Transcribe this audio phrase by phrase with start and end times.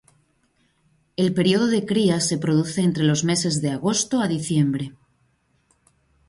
[1.15, 4.95] El período de cría se produce entre los meses de agosto a diciembre.